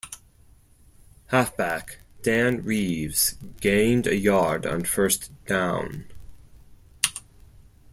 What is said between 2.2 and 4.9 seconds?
Dan Reeves gained a yard on